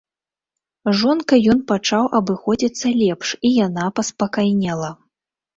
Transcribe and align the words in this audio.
З 0.87 0.93
жонкай 1.01 1.39
ён 1.53 1.59
пачаў 1.71 2.09
абыходзіцца 2.21 2.95
лепш, 3.03 3.27
і 3.51 3.55
яна 3.67 3.85
паспакайнела. 4.01 4.91